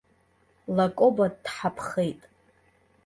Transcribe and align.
Лакоба 0.75 1.25
дҳаԥхеит. 1.43 2.21